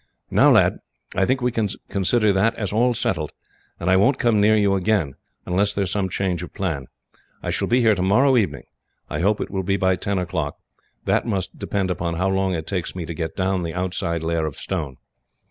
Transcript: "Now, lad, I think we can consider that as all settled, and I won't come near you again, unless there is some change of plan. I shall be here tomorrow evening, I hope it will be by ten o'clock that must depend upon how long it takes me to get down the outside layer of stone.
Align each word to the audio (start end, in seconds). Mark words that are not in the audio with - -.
"Now, 0.31 0.49
lad, 0.49 0.79
I 1.13 1.27
think 1.27 1.41
we 1.41 1.51
can 1.51 1.69
consider 1.89 2.33
that 2.33 2.55
as 2.55 2.73
all 2.73 2.95
settled, 2.95 3.33
and 3.79 3.87
I 3.87 3.97
won't 3.97 4.17
come 4.17 4.41
near 4.41 4.57
you 4.57 4.73
again, 4.73 5.13
unless 5.45 5.75
there 5.75 5.83
is 5.83 5.91
some 5.91 6.09
change 6.09 6.41
of 6.41 6.55
plan. 6.55 6.87
I 7.43 7.51
shall 7.51 7.67
be 7.67 7.81
here 7.81 7.93
tomorrow 7.93 8.35
evening, 8.35 8.63
I 9.11 9.19
hope 9.19 9.39
it 9.39 9.51
will 9.51 9.61
be 9.61 9.77
by 9.77 9.95
ten 9.95 10.17
o'clock 10.17 10.57
that 11.05 11.27
must 11.27 11.59
depend 11.59 11.91
upon 11.91 12.15
how 12.15 12.29
long 12.29 12.55
it 12.55 12.65
takes 12.65 12.95
me 12.95 13.05
to 13.05 13.13
get 13.13 13.35
down 13.35 13.61
the 13.61 13.75
outside 13.75 14.23
layer 14.23 14.47
of 14.47 14.55
stone. 14.55 14.97